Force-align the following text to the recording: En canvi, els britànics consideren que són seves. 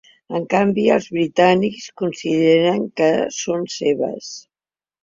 En 0.37 0.45
canvi, 0.53 0.85
els 0.95 1.09
britànics 1.17 1.91
consideren 2.03 2.83
que 3.03 3.13
són 3.45 3.71
seves. 3.79 4.35